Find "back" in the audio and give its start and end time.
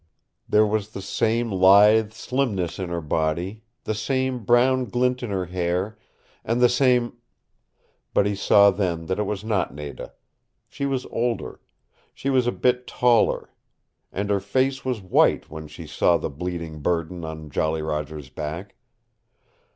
18.31-18.73